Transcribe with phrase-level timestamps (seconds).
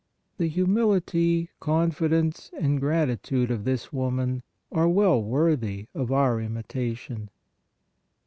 [0.39, 7.29] The humility, confidence and gratitude of this woman are well worthy of our imitation.